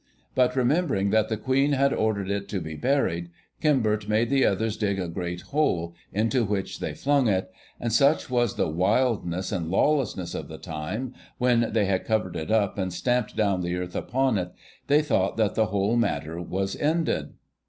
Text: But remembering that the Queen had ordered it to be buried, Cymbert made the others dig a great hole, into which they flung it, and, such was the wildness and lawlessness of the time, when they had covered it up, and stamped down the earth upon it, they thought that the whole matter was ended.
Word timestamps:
But 0.33 0.55
remembering 0.55 1.11
that 1.11 1.29
the 1.29 1.37
Queen 1.37 1.73
had 1.73 1.93
ordered 1.93 2.31
it 2.31 2.49
to 2.49 2.59
be 2.59 2.73
buried, 2.75 3.29
Cymbert 3.61 4.07
made 4.09 4.31
the 4.31 4.43
others 4.45 4.75
dig 4.75 4.97
a 4.99 5.07
great 5.07 5.41
hole, 5.41 5.93
into 6.11 6.43
which 6.43 6.79
they 6.79 6.95
flung 6.95 7.27
it, 7.27 7.51
and, 7.79 7.93
such 7.93 8.27
was 8.27 8.55
the 8.55 8.67
wildness 8.67 9.51
and 9.51 9.69
lawlessness 9.69 10.33
of 10.33 10.47
the 10.47 10.57
time, 10.57 11.13
when 11.37 11.71
they 11.73 11.85
had 11.85 12.03
covered 12.05 12.35
it 12.35 12.49
up, 12.49 12.79
and 12.79 12.91
stamped 12.91 13.35
down 13.35 13.61
the 13.61 13.75
earth 13.75 13.95
upon 13.95 14.39
it, 14.39 14.53
they 14.87 15.03
thought 15.03 15.37
that 15.37 15.53
the 15.53 15.67
whole 15.67 15.95
matter 15.95 16.41
was 16.41 16.75
ended. 16.77 17.35